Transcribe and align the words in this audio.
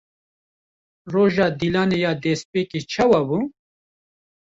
Roja 1.13 1.47
Dîlanê 1.59 1.97
ya 2.03 2.11
destpêkê 2.23 2.79
çawa 2.91 3.21
bû? 3.27 3.39